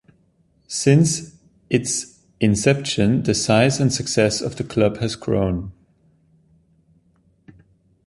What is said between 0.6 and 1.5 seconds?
Since